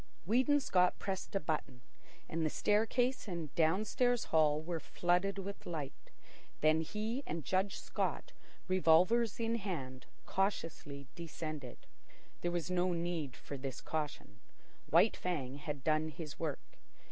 Weedon 0.25 0.59
Scott 0.59 0.97
pressed 0.97 1.35
a 1.35 1.39
button, 1.39 1.81
and 2.27 2.43
the 2.43 2.49
staircase 2.49 3.27
and 3.27 3.53
downstairs 3.53 4.23
hall 4.23 4.59
were 4.59 4.79
flooded 4.79 5.37
with 5.37 5.67
light. 5.67 6.09
Then 6.61 6.81
he 6.81 7.21
and 7.27 7.45
Judge 7.45 7.77
Scott, 7.79 8.31
revolvers 8.67 9.39
in 9.39 9.57
hand, 9.57 10.07
cautiously 10.25 11.05
descended. 11.13 11.85
There 12.41 12.49
was 12.49 12.71
no 12.71 12.93
need 12.93 13.35
for 13.35 13.57
this 13.57 13.79
caution. 13.79 14.39
White 14.89 15.15
Fang 15.15 15.57
had 15.57 15.83
done 15.83 16.07
his 16.09 16.39
work. 16.39 16.79